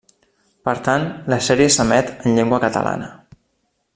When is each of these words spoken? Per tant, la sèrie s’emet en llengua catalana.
Per 0.69 0.73
tant, 0.87 1.05
la 1.33 1.39
sèrie 1.49 1.69
s’emet 1.75 2.11
en 2.15 2.39
llengua 2.39 2.61
catalana. 2.67 3.15